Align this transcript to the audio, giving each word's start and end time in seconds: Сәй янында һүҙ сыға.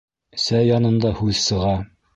Сәй 0.45 0.67
янында 0.69 1.15
һүҙ 1.21 1.33
сыға. 1.45 1.81